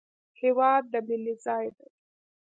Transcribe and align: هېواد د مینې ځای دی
هېواد 0.41 0.83
د 0.91 0.93
مینې 1.07 1.33
ځای 1.43 1.65
دی 1.77 1.89